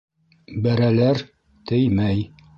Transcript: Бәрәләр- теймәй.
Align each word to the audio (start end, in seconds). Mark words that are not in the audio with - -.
Бәрәләр- 0.67 1.21
теймәй. 1.75 2.27